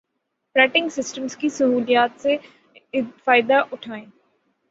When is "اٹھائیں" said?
3.71-4.05